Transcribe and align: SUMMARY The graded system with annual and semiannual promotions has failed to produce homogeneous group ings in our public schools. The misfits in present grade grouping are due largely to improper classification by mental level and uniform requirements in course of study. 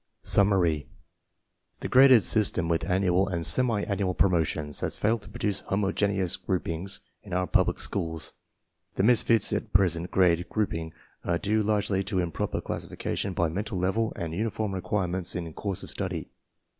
SUMMARY 0.23 0.87
The 1.81 1.87
graded 1.87 2.23
system 2.23 2.67
with 2.67 2.89
annual 2.89 3.27
and 3.27 3.45
semiannual 3.45 4.15
promotions 4.17 4.79
has 4.79 4.97
failed 4.97 5.21
to 5.21 5.29
produce 5.29 5.59
homogeneous 5.59 6.37
group 6.37 6.67
ings 6.67 7.01
in 7.21 7.33
our 7.33 7.45
public 7.45 7.79
schools. 7.79 8.33
The 8.95 9.03
misfits 9.03 9.53
in 9.53 9.67
present 9.67 10.09
grade 10.09 10.49
grouping 10.49 10.91
are 11.23 11.37
due 11.37 11.61
largely 11.61 12.03
to 12.05 12.17
improper 12.17 12.61
classification 12.61 13.33
by 13.33 13.49
mental 13.49 13.77
level 13.77 14.11
and 14.15 14.33
uniform 14.33 14.73
requirements 14.73 15.35
in 15.35 15.53
course 15.53 15.83
of 15.83 15.91
study. 15.91 16.31